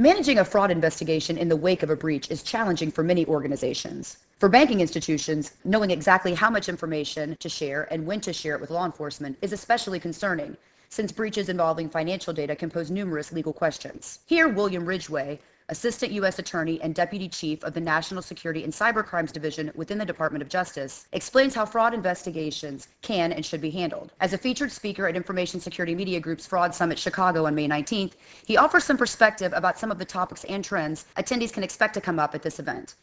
Managing 0.00 0.38
a 0.38 0.46
fraud 0.46 0.70
investigation 0.70 1.36
in 1.36 1.50
the 1.50 1.56
wake 1.56 1.82
of 1.82 1.90
a 1.90 1.94
breach 1.94 2.30
is 2.30 2.42
challenging 2.42 2.90
for 2.90 3.02
many 3.02 3.26
organizations. 3.26 4.16
For 4.38 4.48
banking 4.48 4.80
institutions, 4.80 5.52
knowing 5.62 5.90
exactly 5.90 6.32
how 6.32 6.48
much 6.48 6.70
information 6.70 7.36
to 7.38 7.50
share 7.50 7.86
and 7.92 8.06
when 8.06 8.22
to 8.22 8.32
share 8.32 8.54
it 8.54 8.62
with 8.62 8.70
law 8.70 8.86
enforcement 8.86 9.36
is 9.42 9.52
especially 9.52 10.00
concerning, 10.00 10.56
since 10.88 11.12
breaches 11.12 11.50
involving 11.50 11.90
financial 11.90 12.32
data 12.32 12.56
can 12.56 12.70
pose 12.70 12.90
numerous 12.90 13.30
legal 13.30 13.52
questions. 13.52 14.20
Here, 14.24 14.48
William 14.48 14.86
Ridgway, 14.86 15.38
Assistant 15.70 16.10
U.S. 16.12 16.40
Attorney 16.40 16.82
and 16.82 16.94
Deputy 16.94 17.28
Chief 17.28 17.62
of 17.62 17.74
the 17.74 17.80
National 17.80 18.22
Security 18.22 18.64
and 18.64 18.72
Cyber 18.72 19.06
Crimes 19.06 19.30
Division 19.30 19.70
within 19.76 19.98
the 19.98 20.04
Department 20.04 20.42
of 20.42 20.48
Justice, 20.48 21.06
explains 21.12 21.54
how 21.54 21.64
fraud 21.64 21.94
investigations 21.94 22.88
can 23.02 23.32
and 23.32 23.46
should 23.46 23.60
be 23.60 23.70
handled. 23.70 24.12
As 24.20 24.32
a 24.32 24.38
featured 24.38 24.72
speaker 24.72 25.06
at 25.06 25.14
Information 25.14 25.60
Security 25.60 25.94
Media 25.94 26.18
Group's 26.18 26.46
Fraud 26.46 26.74
Summit 26.74 26.98
Chicago 26.98 27.46
on 27.46 27.54
May 27.54 27.68
19th, 27.68 28.14
he 28.44 28.56
offers 28.56 28.82
some 28.82 28.98
perspective 28.98 29.52
about 29.54 29.78
some 29.78 29.92
of 29.92 29.98
the 29.98 30.04
topics 30.04 30.42
and 30.44 30.64
trends 30.64 31.06
attendees 31.16 31.52
can 31.52 31.62
expect 31.62 31.94
to 31.94 32.00
come 32.00 32.18
up 32.18 32.34
at 32.34 32.42
this 32.42 32.58
event. 32.58 32.96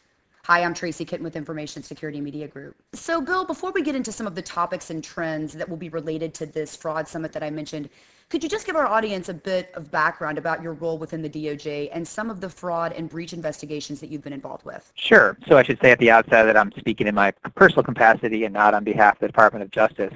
Hi, 0.44 0.62
I'm 0.62 0.72
Tracy 0.72 1.04
Kitten 1.04 1.24
with 1.24 1.36
Information 1.36 1.82
Security 1.82 2.20
Media 2.20 2.48
Group. 2.48 2.74
So, 2.94 3.20
Bill, 3.20 3.44
before 3.44 3.70
we 3.70 3.82
get 3.82 3.94
into 3.94 4.12
some 4.12 4.26
of 4.26 4.34
the 4.34 4.40
topics 4.40 4.88
and 4.88 5.04
trends 5.04 5.52
that 5.52 5.68
will 5.68 5.76
be 5.76 5.90
related 5.90 6.32
to 6.34 6.46
this 6.46 6.74
fraud 6.74 7.06
summit 7.06 7.32
that 7.32 7.42
I 7.42 7.50
mentioned, 7.50 7.90
could 8.28 8.42
you 8.42 8.48
just 8.48 8.66
give 8.66 8.76
our 8.76 8.86
audience 8.86 9.30
a 9.30 9.34
bit 9.34 9.70
of 9.74 9.90
background 9.90 10.36
about 10.36 10.62
your 10.62 10.74
role 10.74 10.98
within 10.98 11.22
the 11.22 11.30
DOJ 11.30 11.88
and 11.92 12.06
some 12.06 12.28
of 12.28 12.42
the 12.42 12.48
fraud 12.48 12.92
and 12.92 13.08
breach 13.08 13.32
investigations 13.32 14.00
that 14.00 14.10
you've 14.10 14.22
been 14.22 14.34
involved 14.34 14.66
with? 14.66 14.92
Sure. 14.94 15.38
So 15.48 15.56
I 15.56 15.62
should 15.62 15.80
say 15.80 15.92
at 15.92 15.98
the 15.98 16.10
outset 16.10 16.44
that 16.44 16.56
I'm 16.56 16.70
speaking 16.72 17.06
in 17.06 17.14
my 17.14 17.30
personal 17.54 17.82
capacity 17.82 18.44
and 18.44 18.52
not 18.52 18.74
on 18.74 18.84
behalf 18.84 19.14
of 19.14 19.20
the 19.20 19.26
Department 19.28 19.62
of 19.62 19.70
Justice. 19.70 20.12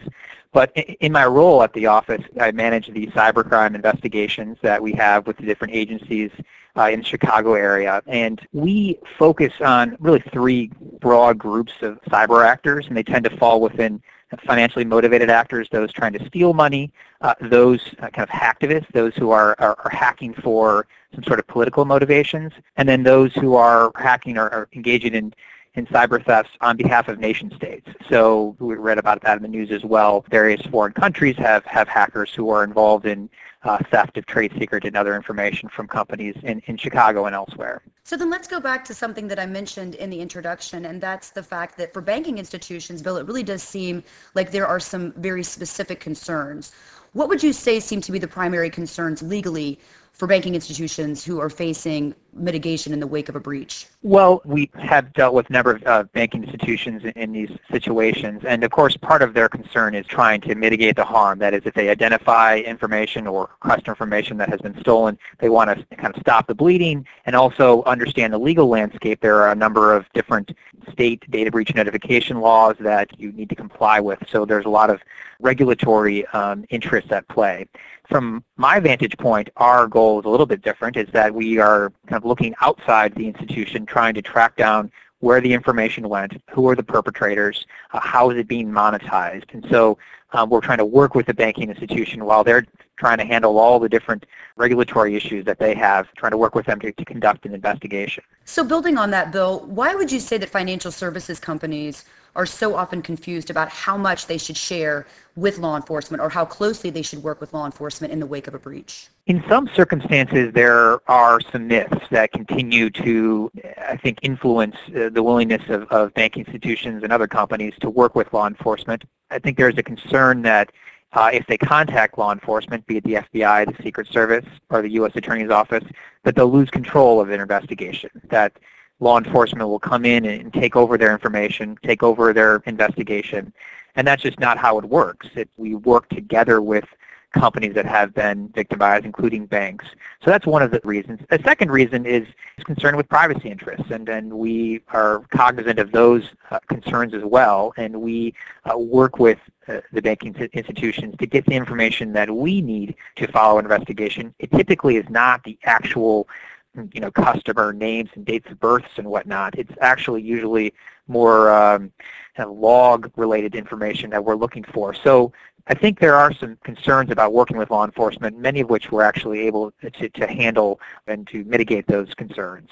But 0.52 0.76
in 0.76 1.12
my 1.12 1.24
role 1.24 1.62
at 1.62 1.72
the 1.72 1.86
office, 1.86 2.22
I 2.38 2.52
manage 2.52 2.88
the 2.88 3.06
cybercrime 3.08 3.74
investigations 3.74 4.58
that 4.60 4.82
we 4.82 4.92
have 4.92 5.26
with 5.26 5.38
the 5.38 5.46
different 5.46 5.72
agencies 5.72 6.30
uh, 6.76 6.90
in 6.92 7.00
the 7.00 7.06
Chicago 7.06 7.54
area. 7.54 8.02
And 8.06 8.46
we 8.52 8.98
focus 9.18 9.54
on 9.64 9.96
really 9.98 10.22
three 10.32 10.70
broad 11.00 11.38
groups 11.38 11.72
of 11.80 11.98
cyber 12.02 12.44
actors, 12.44 12.86
and 12.88 12.96
they 12.96 13.02
tend 13.02 13.24
to 13.24 13.36
fall 13.38 13.62
within 13.62 14.02
financially 14.40 14.84
motivated 14.84 15.30
actors, 15.30 15.68
those 15.70 15.92
trying 15.92 16.12
to 16.12 16.26
steal 16.26 16.54
money, 16.54 16.92
uh, 17.20 17.34
those 17.40 17.80
uh, 17.98 18.08
kind 18.08 18.28
of 18.28 18.28
hacktivists, 18.28 18.86
those 18.92 19.14
who 19.16 19.30
are, 19.30 19.54
are, 19.58 19.76
are, 19.84 19.90
hacking 19.90 20.34
for 20.34 20.86
some 21.14 21.22
sort 21.24 21.38
of 21.38 21.46
political 21.46 21.84
motivations, 21.84 22.52
and 22.76 22.88
then 22.88 23.02
those 23.02 23.32
who 23.34 23.54
are 23.54 23.90
hacking 23.96 24.38
or, 24.38 24.46
or 24.46 24.68
engaging 24.72 25.14
in 25.14 25.34
in 25.74 25.86
cyber 25.86 26.24
thefts 26.24 26.50
on 26.60 26.76
behalf 26.76 27.08
of 27.08 27.18
nation 27.18 27.50
states. 27.56 27.88
So 28.10 28.56
we 28.58 28.74
read 28.74 28.98
about 28.98 29.22
that 29.22 29.36
in 29.36 29.42
the 29.42 29.48
news 29.48 29.70
as 29.70 29.84
well. 29.84 30.24
Various 30.30 30.60
foreign 30.66 30.92
countries 30.92 31.36
have, 31.38 31.64
have 31.64 31.88
hackers 31.88 32.34
who 32.34 32.50
are 32.50 32.62
involved 32.62 33.06
in 33.06 33.30
uh, 33.64 33.78
theft 33.90 34.16
of 34.18 34.26
trade 34.26 34.52
secret 34.58 34.84
and 34.84 34.96
other 34.96 35.14
information 35.14 35.68
from 35.68 35.86
companies 35.86 36.34
in, 36.42 36.60
in 36.66 36.76
Chicago 36.76 37.26
and 37.26 37.34
elsewhere. 37.34 37.80
So 38.04 38.16
then 38.16 38.28
let's 38.28 38.48
go 38.48 38.60
back 38.60 38.84
to 38.86 38.94
something 38.94 39.28
that 39.28 39.38
I 39.38 39.46
mentioned 39.46 39.94
in 39.94 40.10
the 40.10 40.20
introduction, 40.20 40.86
and 40.86 41.00
that's 41.00 41.30
the 41.30 41.42
fact 41.42 41.78
that 41.78 41.92
for 41.92 42.02
banking 42.02 42.38
institutions, 42.38 43.00
Bill, 43.00 43.16
it 43.16 43.26
really 43.26 43.44
does 43.44 43.62
seem 43.62 44.02
like 44.34 44.50
there 44.50 44.66
are 44.66 44.80
some 44.80 45.12
very 45.12 45.44
specific 45.44 46.00
concerns. 46.00 46.72
What 47.12 47.28
would 47.28 47.42
you 47.42 47.52
say 47.52 47.78
seem 47.78 48.00
to 48.00 48.12
be 48.12 48.18
the 48.18 48.28
primary 48.28 48.68
concerns 48.68 49.22
legally 49.22 49.78
for 50.12 50.26
banking 50.26 50.54
institutions 50.54 51.24
who 51.24 51.38
are 51.40 51.50
facing 51.50 52.14
mitigation 52.34 52.92
in 52.92 53.00
the 53.00 53.06
wake 53.06 53.28
of 53.28 53.36
a 53.36 53.40
breach? 53.40 53.86
Well, 54.02 54.42
we 54.44 54.70
have 54.74 55.12
dealt 55.12 55.34
with 55.34 55.48
a 55.50 55.52
number 55.52 55.72
of 55.72 55.86
uh, 55.86 56.02
banking 56.12 56.44
institutions 56.44 57.04
in, 57.04 57.10
in, 57.10 57.32
these 57.32 57.50
situations, 57.70 58.42
and 58.46 58.64
of 58.64 58.70
course 58.70 58.96
part 58.96 59.22
of 59.22 59.34
their 59.34 59.48
concern 59.48 59.94
is 59.94 60.06
trying 60.06 60.40
to 60.42 60.54
mitigate 60.54 60.96
the 60.96 61.04
harm. 61.04 61.38
That 61.38 61.54
is, 61.54 61.62
if 61.64 61.74
they 61.74 61.88
identify 61.88 62.58
information 62.58 63.26
or 63.26 63.50
customer 63.60 63.92
information 63.92 64.36
that 64.38 64.48
has 64.48 64.60
been 64.60 64.78
stolen, 64.80 65.18
they 65.38 65.48
want 65.48 65.70
to 65.70 65.96
kind 65.96 66.14
of 66.14 66.20
stop 66.20 66.46
the 66.46 66.54
bleeding 66.54 67.06
and 67.26 67.36
also 67.36 67.82
understand 67.84 68.32
the 68.32 68.38
legal 68.38 68.68
landscape. 68.68 69.20
There 69.20 69.40
are 69.42 69.52
a 69.52 69.56
number 69.56 69.94
of 69.94 70.06
different 70.12 70.52
state 70.90 71.28
data 71.30 71.50
breach 71.50 71.74
notification 71.74 72.40
laws 72.40 72.76
that 72.80 73.08
you 73.18 73.32
need 73.32 73.48
to 73.50 73.54
comply 73.54 74.00
with, 74.00 74.18
so 74.28 74.44
there's 74.44 74.66
a 74.66 74.70
lot 74.70 74.90
of 74.90 75.00
regulatory 75.40 76.26
um, 76.28 76.64
interests 76.70 77.12
at 77.12 77.26
play. 77.28 77.66
From 78.08 78.44
my 78.56 78.80
vantage 78.80 79.16
point, 79.16 79.48
our 79.56 79.86
goal 79.86 80.20
is 80.20 80.26
a 80.26 80.28
little 80.28 80.46
bit 80.46 80.62
different, 80.62 80.96
is 80.96 81.08
that 81.12 81.34
we 81.34 81.58
are 81.58 81.92
kind 82.12 82.22
of 82.22 82.28
looking 82.28 82.54
outside 82.60 83.14
the 83.14 83.26
institution, 83.26 83.86
trying 83.86 84.12
to 84.12 84.20
track 84.20 84.54
down 84.56 84.92
where 85.20 85.40
the 85.40 85.50
information 85.50 86.10
went, 86.10 86.42
who 86.50 86.68
are 86.68 86.76
the 86.76 86.82
perpetrators, 86.82 87.64
uh, 87.92 88.00
how 88.00 88.28
is 88.28 88.36
it 88.36 88.46
being 88.46 88.68
monetized. 88.68 89.44
And 89.54 89.64
so 89.70 89.96
um, 90.32 90.50
we're 90.50 90.60
trying 90.60 90.78
to 90.78 90.84
work 90.84 91.14
with 91.14 91.24
the 91.24 91.32
banking 91.32 91.70
institution 91.70 92.26
while 92.26 92.44
they're 92.44 92.66
trying 93.02 93.18
to 93.18 93.24
handle 93.24 93.58
all 93.58 93.80
the 93.80 93.88
different 93.88 94.26
regulatory 94.54 95.16
issues 95.16 95.44
that 95.44 95.58
they 95.58 95.74
have, 95.74 96.06
trying 96.14 96.30
to 96.30 96.36
work 96.36 96.54
with 96.54 96.66
them 96.66 96.78
to, 96.78 96.92
to 96.92 97.04
conduct 97.04 97.44
an 97.44 97.52
investigation. 97.52 98.22
So 98.44 98.62
building 98.62 98.96
on 98.96 99.10
that, 99.10 99.32
Bill, 99.32 99.66
why 99.66 99.92
would 99.96 100.12
you 100.12 100.20
say 100.20 100.38
that 100.38 100.48
financial 100.48 100.92
services 100.92 101.40
companies 101.40 102.04
are 102.36 102.46
so 102.46 102.76
often 102.76 103.02
confused 103.02 103.50
about 103.50 103.68
how 103.68 103.96
much 103.96 104.28
they 104.28 104.38
should 104.38 104.56
share 104.56 105.04
with 105.34 105.58
law 105.58 105.74
enforcement 105.74 106.22
or 106.22 106.30
how 106.30 106.44
closely 106.44 106.90
they 106.90 107.02
should 107.02 107.22
work 107.24 107.40
with 107.40 107.52
law 107.52 107.66
enforcement 107.66 108.12
in 108.12 108.20
the 108.20 108.26
wake 108.26 108.46
of 108.46 108.54
a 108.54 108.58
breach? 108.58 109.08
In 109.26 109.42
some 109.48 109.68
circumstances, 109.74 110.52
there 110.54 111.00
are 111.10 111.40
some 111.50 111.66
myths 111.66 112.06
that 112.10 112.30
continue 112.30 112.88
to, 112.90 113.50
I 113.78 113.96
think, 113.96 114.18
influence 114.22 114.76
uh, 114.96 115.08
the 115.08 115.24
willingness 115.24 115.62
of, 115.68 115.88
of 115.88 116.14
banking 116.14 116.44
institutions 116.44 117.02
and 117.02 117.12
other 117.12 117.26
companies 117.26 117.74
to 117.80 117.90
work 117.90 118.14
with 118.14 118.32
law 118.32 118.46
enforcement. 118.46 119.02
I 119.30 119.40
think 119.40 119.58
there's 119.58 119.76
a 119.76 119.82
concern 119.82 120.42
that 120.42 120.70
if 121.14 121.46
they 121.46 121.58
contact 121.58 122.18
law 122.18 122.32
enforcement, 122.32 122.86
be 122.86 122.96
it 122.98 123.04
the 123.04 123.14
FBI, 123.14 123.76
the 123.76 123.82
Secret 123.82 124.08
Service, 124.08 124.46
or 124.70 124.82
the 124.82 124.90
U.S. 124.90 125.12
Attorney's 125.14 125.50
Office, 125.50 125.84
that 126.24 126.34
they'll 126.34 126.50
lose 126.50 126.70
control 126.70 127.20
of 127.20 127.30
an 127.30 127.40
investigation, 127.40 128.10
that 128.30 128.52
law 129.00 129.18
enforcement 129.18 129.68
will 129.68 129.80
come 129.80 130.04
in 130.04 130.24
and 130.24 130.52
take 130.52 130.76
over 130.76 130.96
their 130.96 131.12
information, 131.12 131.76
take 131.82 132.02
over 132.02 132.32
their 132.32 132.62
investigation. 132.66 133.52
And 133.96 134.06
that's 134.06 134.22
just 134.22 134.38
not 134.38 134.56
how 134.56 134.78
it 134.78 134.84
works. 134.84 135.28
It, 135.34 135.50
we 135.56 135.74
work 135.74 136.08
together 136.08 136.62
with 136.62 136.84
companies 137.32 137.74
that 137.74 137.86
have 137.86 138.14
been 138.14 138.48
victimized, 138.48 139.04
including 139.04 139.46
banks. 139.46 139.86
So 140.22 140.30
that's 140.30 140.46
one 140.46 140.62
of 140.62 140.70
the 140.70 140.80
reasons. 140.84 141.20
A 141.30 141.42
second 141.42 141.70
reason 141.70 142.06
is, 142.06 142.26
concerned 142.64 142.96
with 142.96 143.08
privacy 143.08 143.50
interests, 143.50 143.90
and, 143.90 144.08
and 144.08 144.32
we 144.32 144.82
are 144.88 145.24
cognizant 145.30 145.80
of 145.80 145.90
those 145.90 146.22
uh, 146.50 146.60
concerns 146.68 147.12
as 147.12 147.24
well, 147.24 147.72
and 147.76 148.00
we 148.00 148.34
uh, 148.70 148.78
work 148.78 149.18
with 149.18 149.38
uh, 149.38 149.50
Uh, 149.68 149.80
the 149.92 150.02
banking 150.02 150.34
institutions 150.54 151.14
to 151.18 151.26
get 151.26 151.46
the 151.46 151.54
information 151.54 152.12
that 152.12 152.28
we 152.28 152.60
need 152.60 152.96
to 153.14 153.28
follow 153.28 153.60
an 153.60 153.64
investigation. 153.64 154.34
It 154.40 154.50
typically 154.50 154.96
is 154.96 155.08
not 155.08 155.44
the 155.44 155.56
actual 155.62 156.28
mm, 156.76 156.92
you 156.92 157.00
know, 157.00 157.12
customer 157.12 157.72
names 157.72 158.10
and 158.16 158.24
dates 158.24 158.50
of 158.50 158.58
births 158.58 158.88
and 158.96 159.06
whatnot. 159.06 159.56
It's 159.56 159.72
actually 159.80 160.22
usually 160.22 160.74
more 161.06 161.48
um, 161.52 161.92
kind 162.36 162.50
of 162.50 162.56
log-related 162.56 163.54
information 163.54 164.10
that 164.10 164.24
we're 164.24 164.34
looking 164.34 164.64
for. 164.64 164.94
So 164.94 165.32
I 165.68 165.74
think 165.74 166.00
there 166.00 166.16
are 166.16 166.34
some 166.34 166.58
concerns 166.64 167.12
about 167.12 167.32
working 167.32 167.56
with 167.56 167.70
law 167.70 167.84
enforcement, 167.84 168.36
many 168.36 168.60
of 168.60 168.68
which 168.68 168.90
we're 168.90 169.04
actually 169.04 169.40
able 169.46 169.72
to, 169.82 170.08
to 170.08 170.26
handle 170.26 170.80
and 171.06 171.24
to 171.28 171.44
mitigate 171.44 171.86
those 171.86 172.12
concerns. 172.14 172.68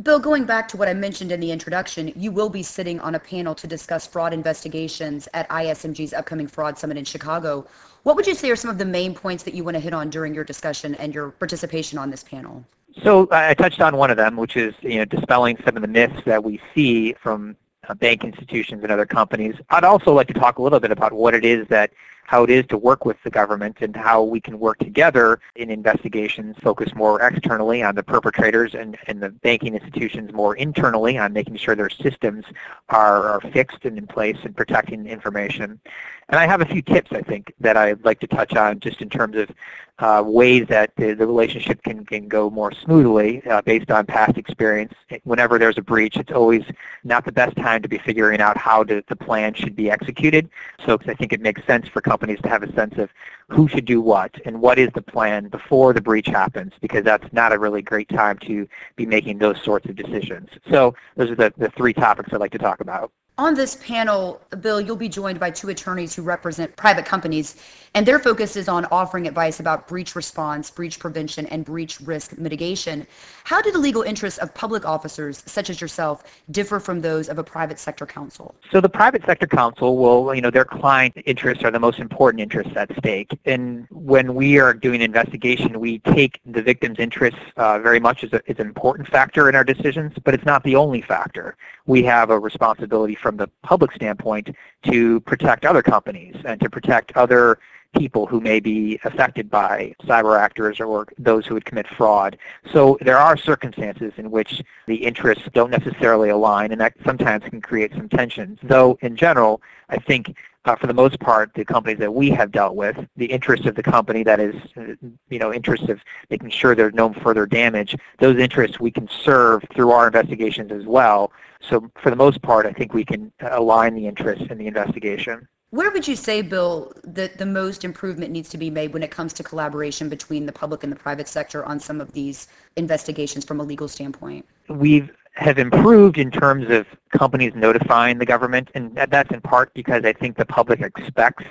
Bill, 0.00 0.18
going 0.18 0.46
back 0.46 0.68
to 0.68 0.78
what 0.78 0.88
I 0.88 0.94
mentioned 0.94 1.32
in 1.32 1.40
the 1.40 1.52
introduction, 1.52 2.14
you 2.16 2.32
will 2.32 2.48
be 2.48 2.62
sitting 2.62 2.98
on 3.00 3.14
a 3.14 3.18
panel 3.18 3.54
to 3.54 3.66
discuss 3.66 4.06
fraud 4.06 4.32
investigations 4.32 5.28
at 5.34 5.46
ISMG's 5.50 6.14
upcoming 6.14 6.46
fraud 6.46 6.78
summit 6.78 6.96
in 6.96 7.04
Chicago. 7.04 7.66
What 8.02 8.16
would 8.16 8.26
you 8.26 8.34
say 8.34 8.50
are 8.50 8.56
some 8.56 8.70
of 8.70 8.78
the 8.78 8.86
main 8.86 9.14
points 9.14 9.42
that 9.42 9.52
you 9.52 9.64
want 9.64 9.74
to 9.74 9.80
hit 9.80 9.92
on 9.92 10.08
during 10.08 10.34
your 10.34 10.44
discussion 10.44 10.94
and 10.94 11.14
your 11.14 11.32
participation 11.32 11.98
on 11.98 12.10
this 12.10 12.24
panel? 12.24 12.64
So 13.02 13.28
I 13.30 13.52
touched 13.52 13.82
on 13.82 13.98
one 13.98 14.10
of 14.10 14.16
them, 14.16 14.36
which 14.36 14.56
is 14.56 14.74
you 14.80 14.96
know 14.96 15.04
dispelling 15.04 15.58
some 15.62 15.76
of 15.76 15.82
the 15.82 15.88
myths 15.88 16.22
that 16.24 16.42
we 16.42 16.58
see 16.74 17.12
from 17.12 17.54
uh, 17.86 17.92
bank 17.92 18.24
institutions 18.24 18.82
and 18.82 18.90
other 18.90 19.06
companies. 19.06 19.56
I'd 19.68 19.84
also 19.84 20.14
like 20.14 20.28
to 20.28 20.34
talk 20.34 20.56
a 20.56 20.62
little 20.62 20.80
bit 20.80 20.90
about 20.90 21.12
what 21.12 21.34
it 21.34 21.44
is 21.44 21.68
that 21.68 21.92
how 22.24 22.44
it 22.44 22.50
is 22.50 22.66
to 22.66 22.78
work 22.78 23.04
with 23.04 23.16
the 23.24 23.30
government 23.30 23.78
and 23.80 23.94
how 23.94 24.22
we 24.22 24.40
can 24.40 24.58
work 24.58 24.78
together 24.78 25.40
in 25.56 25.70
investigations, 25.70 26.56
focus 26.62 26.94
more 26.94 27.20
externally 27.20 27.82
on 27.82 27.94
the 27.94 28.02
perpetrators 28.02 28.74
and, 28.74 28.96
and 29.06 29.22
the 29.22 29.28
banking 29.28 29.74
institutions 29.74 30.32
more 30.32 30.56
internally 30.56 31.18
on 31.18 31.32
making 31.32 31.56
sure 31.56 31.74
their 31.74 31.90
systems 31.90 32.44
are, 32.88 33.28
are 33.28 33.40
fixed 33.52 33.84
and 33.84 33.98
in 33.98 34.06
place 34.06 34.38
and 34.44 34.56
protecting 34.56 35.06
information. 35.06 35.80
And 36.28 36.40
I 36.40 36.46
have 36.46 36.62
a 36.62 36.66
few 36.66 36.80
tips, 36.80 37.10
I 37.12 37.20
think, 37.20 37.52
that 37.60 37.76
I'd 37.76 38.04
like 38.04 38.20
to 38.20 38.26
touch 38.26 38.54
on 38.56 38.80
just 38.80 39.02
in 39.02 39.10
terms 39.10 39.36
of 39.36 39.50
uh, 39.98 40.22
ways 40.24 40.66
that 40.68 40.90
the, 40.96 41.14
the, 41.14 41.26
relationship 41.26 41.82
can, 41.82 42.04
can 42.04 42.26
go 42.26 42.50
more 42.50 42.72
smoothly 42.72 43.44
uh, 43.46 43.62
based 43.62 43.90
on 43.90 44.06
past 44.06 44.36
experience. 44.36 44.92
Whenever 45.24 45.58
there's 45.58 45.78
a 45.78 45.82
breach, 45.82 46.16
it's 46.16 46.32
always 46.32 46.64
not 47.04 47.24
the 47.24 47.30
best 47.30 47.56
time 47.56 47.82
to 47.82 47.88
be 47.88 47.98
figuring 47.98 48.40
out 48.40 48.56
how 48.56 48.82
to, 48.84 49.04
the 49.08 49.14
plan 49.14 49.54
should 49.54 49.76
be 49.76 49.90
executed. 49.90 50.48
So 50.84 50.98
I 51.06 51.14
think 51.14 51.32
it 51.32 51.40
makes 51.40 51.64
sense 51.66 51.86
for 51.86 52.00
companies 52.12 52.38
to 52.42 52.48
have 52.50 52.62
a 52.62 52.72
sense 52.74 52.96
of 52.98 53.08
who 53.48 53.66
should 53.68 53.86
do 53.86 53.98
what 54.02 54.32
and 54.44 54.60
what 54.60 54.78
is 54.78 54.90
the 54.94 55.00
plan 55.00 55.48
before 55.48 55.94
the 55.94 56.00
breach 56.00 56.26
happens 56.26 56.72
because 56.82 57.02
that's 57.04 57.32
not 57.32 57.54
a 57.54 57.58
really 57.58 57.80
great 57.80 58.08
time 58.10 58.36
to 58.38 58.68
be 58.96 59.06
making 59.06 59.38
those 59.38 59.58
sorts 59.62 59.88
of 59.88 59.96
decisions. 59.96 60.50
So 60.70 60.94
those 61.16 61.30
are 61.30 61.34
the, 61.34 61.54
the 61.56 61.70
three 61.70 61.94
topics 61.94 62.28
I'd 62.32 62.40
like 62.40 62.52
to 62.52 62.58
talk 62.58 62.80
about. 62.80 63.10
On 63.42 63.54
this 63.54 63.74
panel, 63.84 64.40
Bill, 64.60 64.80
you'll 64.80 64.94
be 64.94 65.08
joined 65.08 65.40
by 65.40 65.50
two 65.50 65.68
attorneys 65.70 66.14
who 66.14 66.22
represent 66.22 66.76
private 66.76 67.04
companies, 67.04 67.56
and 67.92 68.06
their 68.06 68.20
focus 68.20 68.54
is 68.54 68.68
on 68.68 68.84
offering 68.92 69.26
advice 69.26 69.58
about 69.58 69.88
breach 69.88 70.14
response, 70.14 70.70
breach 70.70 71.00
prevention, 71.00 71.46
and 71.46 71.64
breach 71.64 72.00
risk 72.02 72.38
mitigation. 72.38 73.04
How 73.42 73.60
do 73.60 73.72
the 73.72 73.80
legal 73.80 74.02
interests 74.02 74.38
of 74.38 74.54
public 74.54 74.86
officers, 74.86 75.42
such 75.44 75.70
as 75.70 75.80
yourself, 75.80 76.22
differ 76.52 76.78
from 76.78 77.00
those 77.00 77.28
of 77.28 77.38
a 77.38 77.42
private 77.42 77.80
sector 77.80 78.06
counsel? 78.06 78.54
So 78.70 78.80
the 78.80 78.88
private 78.88 79.24
sector 79.26 79.48
counsel 79.48 79.96
will, 79.96 80.32
you 80.36 80.40
know, 80.40 80.50
their 80.50 80.64
client 80.64 81.14
interests 81.26 81.64
are 81.64 81.72
the 81.72 81.80
most 81.80 81.98
important 81.98 82.40
interests 82.40 82.74
at 82.76 82.96
stake. 82.96 83.36
And 83.44 83.88
when 83.90 84.36
we 84.36 84.60
are 84.60 84.72
doing 84.72 85.02
an 85.02 85.06
investigation, 85.06 85.80
we 85.80 85.98
take 85.98 86.40
the 86.46 86.62
victim's 86.62 87.00
interests 87.00 87.40
uh, 87.56 87.80
very 87.80 87.98
much 87.98 88.22
as, 88.22 88.32
a, 88.34 88.40
as 88.48 88.60
an 88.60 88.68
important 88.68 89.08
factor 89.08 89.48
in 89.48 89.56
our 89.56 89.64
decisions, 89.64 90.12
but 90.22 90.32
it's 90.32 90.46
not 90.46 90.62
the 90.62 90.76
only 90.76 91.02
factor. 91.02 91.56
We 91.86 92.04
have 92.04 92.30
a 92.30 92.38
responsibility 92.38 93.16
from 93.16 93.31
the 93.36 93.48
public 93.62 93.92
standpoint 93.92 94.54
to 94.84 95.20
protect 95.20 95.64
other 95.64 95.82
companies 95.82 96.36
and 96.44 96.60
to 96.60 96.70
protect 96.70 97.12
other 97.16 97.58
people 97.98 98.26
who 98.26 98.40
may 98.40 98.58
be 98.58 98.98
affected 99.04 99.50
by 99.50 99.94
cyber 100.04 100.38
actors 100.38 100.80
or 100.80 101.06
those 101.18 101.46
who 101.46 101.54
would 101.54 101.64
commit 101.64 101.86
fraud. 101.86 102.38
So 102.72 102.96
there 103.02 103.18
are 103.18 103.36
circumstances 103.36 104.12
in 104.16 104.30
which 104.30 104.62
the 104.86 104.96
interests 104.96 105.44
don't 105.52 105.70
necessarily 105.70 106.30
align, 106.30 106.72
and 106.72 106.80
that 106.80 106.94
sometimes 107.04 107.44
can 107.44 107.60
create 107.60 107.92
some 107.92 108.08
tensions. 108.08 108.58
Though 108.62 108.98
in 109.02 109.16
general, 109.16 109.60
I 109.90 109.96
think 109.96 110.34
Uh, 110.64 110.76
for 110.76 110.86
the 110.86 110.94
most 110.94 111.18
part, 111.18 111.52
the 111.54 111.64
companies 111.64 111.98
that 111.98 112.14
we 112.14 112.30
have 112.30 112.52
dealt 112.52 112.76
with, 112.76 112.96
the 113.16 113.26
interest 113.26 113.66
of 113.66 113.74
the 113.74 113.82
company 113.82 114.22
that 114.22 114.38
is, 114.38 114.54
uh, 114.76 114.94
you 115.28 115.38
know, 115.38 115.52
interest 115.52 115.88
of 115.88 116.00
making 116.30 116.50
sure 116.50 116.76
there's 116.76 116.94
no 116.94 117.12
further 117.14 117.46
damage, 117.46 117.96
those 118.20 118.38
interests 118.38 118.78
we 118.78 118.90
can 118.90 119.08
serve 119.08 119.64
through 119.74 119.90
our 119.90 120.06
investigations 120.06 120.70
as 120.70 120.86
well. 120.86 121.32
So 121.60 121.90
for 122.00 122.10
the 122.10 122.16
most 122.16 122.40
part, 122.42 122.64
I 122.64 122.72
think 122.72 122.94
we 122.94 123.04
can 123.04 123.32
uh, 123.42 123.48
align 123.52 123.94
the 123.94 124.06
interests 124.06 124.44
in 124.50 124.58
the 124.58 124.68
investigation. 124.68 125.48
Where 125.70 125.90
would 125.90 126.06
you 126.06 126.16
say, 126.16 126.42
Bill, 126.42 126.92
that 127.02 127.38
the 127.38 127.46
most 127.46 127.82
improvement 127.82 128.30
needs 128.30 128.50
to 128.50 128.58
be 128.58 128.70
made 128.70 128.92
when 128.92 129.02
it 129.02 129.10
comes 129.10 129.32
to 129.32 129.42
collaboration 129.42 130.08
between 130.08 130.46
the 130.46 130.52
public 130.52 130.84
and 130.84 130.92
the 130.92 130.96
private 130.96 131.26
sector 131.26 131.64
on 131.64 131.80
some 131.80 132.00
of 132.00 132.12
these 132.12 132.48
investigations 132.76 133.44
from 133.44 133.58
a 133.58 133.62
legal 133.64 133.88
standpoint? 133.88 134.46
We 134.68 135.10
have 135.32 135.58
improved 135.58 136.18
in 136.18 136.30
terms 136.30 136.70
of 136.70 136.86
companies 137.10 137.52
notifying 137.54 138.18
the 138.18 138.26
government, 138.26 138.70
and 138.74 138.94
that's 139.08 139.30
in 139.30 139.40
part 139.40 139.72
because 139.74 140.04
I 140.04 140.12
think 140.12 140.36
the 140.36 140.44
public 140.44 140.80
expects 140.80 141.44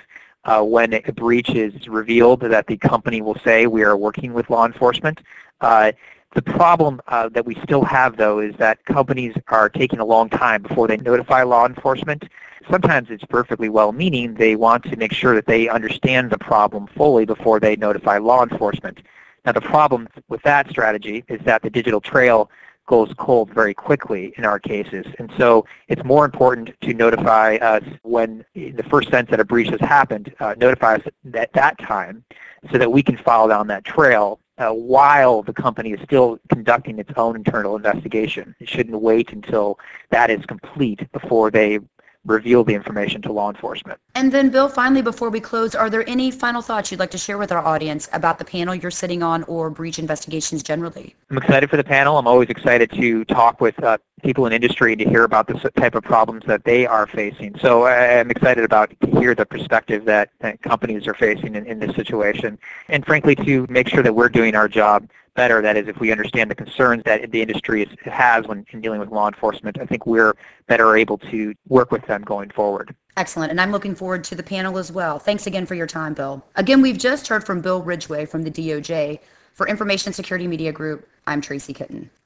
uh, 0.45 0.63
when 0.63 0.93
a 0.93 1.11
breach 1.11 1.49
is 1.49 1.87
revealed 1.87 2.41
that 2.41 2.67
the 2.67 2.77
company 2.77 3.21
will 3.21 3.37
say 3.43 3.67
we 3.67 3.83
are 3.83 3.97
working 3.97 4.33
with 4.33 4.49
law 4.49 4.65
enforcement. 4.65 5.19
Uh, 5.61 5.91
the 6.33 6.41
problem 6.41 7.01
uh, 7.07 7.27
that 7.29 7.45
we 7.45 7.55
still 7.55 7.83
have, 7.83 8.17
though, 8.17 8.39
is 8.39 8.55
that 8.57 8.83
companies 8.85 9.35
are 9.49 9.69
taking 9.69 9.99
a 9.99 10.05
long 10.05 10.29
time 10.29 10.61
before 10.61 10.87
they 10.87 10.97
notify 10.97 11.43
law 11.43 11.65
enforcement 11.65 12.23
sometimes 12.69 13.09
it's 13.09 13.25
perfectly 13.25 13.69
well-meaning. 13.69 14.35
They 14.35 14.55
want 14.55 14.83
to 14.85 14.95
make 14.95 15.13
sure 15.13 15.33
that 15.35 15.45
they 15.45 15.69
understand 15.69 16.29
the 16.29 16.37
problem 16.37 16.87
fully 16.87 17.25
before 17.25 17.59
they 17.59 17.75
notify 17.75 18.17
law 18.17 18.43
enforcement. 18.43 18.99
Now 19.45 19.53
the 19.53 19.61
problem 19.61 20.07
with 20.29 20.41
that 20.43 20.69
strategy 20.69 21.23
is 21.27 21.41
that 21.45 21.61
the 21.61 21.69
digital 21.69 22.01
trail 22.01 22.49
goes 22.87 23.13
cold 23.17 23.53
very 23.53 23.73
quickly 23.73 24.33
in 24.37 24.45
our 24.45 24.59
cases. 24.59 25.05
And 25.19 25.31
so 25.37 25.65
it's 25.87 26.03
more 26.03 26.25
important 26.25 26.71
to 26.81 26.93
notify 26.93 27.55
us 27.55 27.83
when 28.03 28.45
the 28.53 28.85
first 28.89 29.09
sense 29.09 29.29
that 29.29 29.39
a 29.39 29.45
breach 29.45 29.69
has 29.69 29.79
happened, 29.79 30.33
uh, 30.39 30.55
notify 30.57 30.95
us 30.95 31.01
at 31.33 31.53
that 31.53 31.77
time 31.79 32.23
so 32.71 32.77
that 32.77 32.91
we 32.91 33.01
can 33.01 33.17
follow 33.17 33.47
down 33.47 33.67
that 33.67 33.85
trail 33.85 34.39
uh, 34.57 34.71
while 34.71 35.41
the 35.41 35.53
company 35.53 35.91
is 35.91 35.99
still 36.03 36.39
conducting 36.49 36.99
its 36.99 37.11
own 37.15 37.35
internal 37.35 37.75
investigation. 37.75 38.55
It 38.59 38.69
shouldn't 38.69 38.99
wait 39.01 39.31
until 39.31 39.79
that 40.11 40.29
is 40.29 40.45
complete 40.45 41.11
before 41.11 41.49
they 41.49 41.79
reveal 42.25 42.63
the 42.63 42.73
information 42.73 43.21
to 43.23 43.31
law 43.31 43.49
enforcement. 43.49 43.99
And 44.15 44.31
then, 44.31 44.49
Bill, 44.49 44.69
finally, 44.69 45.01
before 45.01 45.29
we 45.29 45.39
close, 45.39 45.73
are 45.73 45.89
there 45.89 46.07
any 46.07 46.29
final 46.31 46.61
thoughts 46.61 46.91
you'd 46.91 46.99
like 46.99 47.11
to 47.11 47.17
share 47.17 47.37
with 47.37 47.51
our 47.51 47.65
audience 47.65 48.09
about 48.13 48.37
the 48.37 48.45
panel 48.45 48.75
you're 48.75 48.91
sitting 48.91 49.23
on 49.23 49.43
or 49.43 49.69
breach 49.69 49.97
investigations 49.97 50.61
generally? 50.61 51.15
I'm 51.29 51.37
excited 51.37 51.69
for 51.69 51.77
the 51.77 51.83
panel. 51.83 52.17
I'm 52.17 52.27
always 52.27 52.49
excited 52.49 52.91
to 52.91 53.25
talk 53.25 53.59
with 53.59 53.81
uh, 53.83 53.97
people 54.23 54.45
in 54.45 54.53
industry 54.53 54.95
to 54.95 55.05
hear 55.05 55.23
about 55.23 55.47
the 55.47 55.53
type 55.77 55.95
of 55.95 56.03
problems 56.03 56.43
that 56.45 56.63
they 56.63 56.85
are 56.85 57.07
facing. 57.07 57.57
So 57.59 57.85
I'm 57.85 58.31
excited 58.31 58.63
about 58.63 58.93
to 59.01 59.19
hear 59.19 59.35
the 59.35 59.45
perspective 59.45 60.05
that, 60.05 60.29
that 60.39 60.61
companies 60.61 61.07
are 61.07 61.13
facing 61.13 61.55
in, 61.55 61.65
in 61.65 61.79
this 61.79 61.95
situation. 61.95 62.57
And 62.89 63.05
frankly, 63.05 63.35
to 63.37 63.65
make 63.69 63.87
sure 63.87 64.03
that 64.03 64.13
we're 64.13 64.29
doing 64.29 64.55
our 64.55 64.67
job 64.67 65.09
better. 65.33 65.61
That 65.61 65.77
is, 65.77 65.87
if 65.87 65.99
we 65.99 66.11
understand 66.11 66.51
the 66.51 66.55
concerns 66.55 67.03
that 67.05 67.31
the 67.31 67.41
industry 67.41 67.83
is, 67.83 67.89
has 68.03 68.47
when 68.47 68.65
in 68.71 68.81
dealing 68.81 68.99
with 68.99 69.09
law 69.09 69.27
enforcement, 69.27 69.79
I 69.79 69.85
think 69.85 70.05
we're 70.05 70.33
better 70.67 70.95
able 70.95 71.17
to 71.19 71.53
work 71.67 71.91
with 71.91 72.05
them 72.05 72.21
going 72.23 72.49
forward. 72.49 72.93
Excellent. 73.17 73.51
And 73.51 73.59
I'm 73.59 73.71
looking 73.71 73.95
forward 73.95 74.23
to 74.25 74.35
the 74.35 74.43
panel 74.43 74.77
as 74.77 74.91
well. 74.91 75.19
Thanks 75.19 75.47
again 75.47 75.65
for 75.65 75.75
your 75.75 75.87
time, 75.87 76.13
Bill. 76.13 76.45
Again, 76.55 76.81
we've 76.81 76.97
just 76.97 77.27
heard 77.27 77.45
from 77.45 77.61
Bill 77.61 77.81
Ridgway 77.81 78.25
from 78.25 78.43
the 78.43 78.51
DOJ. 78.51 79.19
For 79.53 79.67
Information 79.67 80.13
Security 80.13 80.47
Media 80.47 80.71
Group, 80.71 81.07
I'm 81.27 81.41
Tracy 81.41 81.73
Kitten. 81.73 82.09